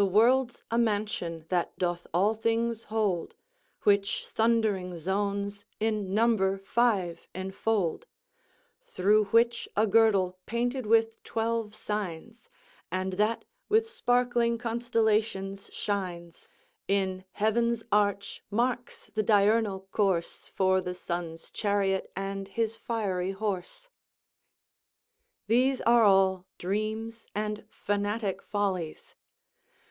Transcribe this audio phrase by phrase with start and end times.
[0.00, 3.34] "The world's a mansion that doth all things hold,
[3.82, 8.06] Which thundering zones, in number five, enfold,
[8.80, 12.48] Through which a girdle, painted with twelve signs,
[12.92, 16.48] And that with sparkling constellations, shines,
[16.86, 23.90] In heaven's arch marks the diurnal course For the sun's chariot and his fiery horse."
[25.48, 29.16] These are all dreams and fanatic follies.